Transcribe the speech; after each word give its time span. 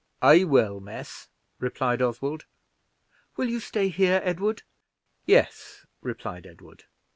"I 0.23 0.45
will, 0.45 0.79
miss," 0.79 1.27
replied 1.59 2.01
Oswald. 2.01 2.45
"Will 3.37 3.47
you 3.47 3.59
stay 3.59 3.89
here, 3.89 4.19
Edward?" 4.23 4.63
"Yes," 5.27 5.85
replied 6.01 6.47
Edward. 6.47 6.85